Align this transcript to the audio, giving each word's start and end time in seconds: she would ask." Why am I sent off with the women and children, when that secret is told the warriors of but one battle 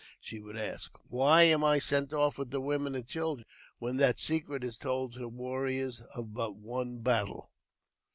she 0.19 0.39
would 0.39 0.57
ask." 0.57 0.97
Why 1.11 1.43
am 1.43 1.63
I 1.63 1.77
sent 1.77 2.11
off 2.11 2.39
with 2.39 2.49
the 2.49 2.59
women 2.59 2.95
and 2.95 3.05
children, 3.05 3.45
when 3.77 3.97
that 3.97 4.17
secret 4.17 4.63
is 4.63 4.75
told 4.79 5.13
the 5.13 5.29
warriors 5.29 6.01
of 6.15 6.33
but 6.33 6.55
one 6.55 6.97
battle 7.01 7.51